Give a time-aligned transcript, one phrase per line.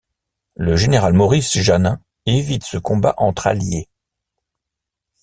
[0.55, 3.87] Le général Maurice Janin évite ce combat entre alliés.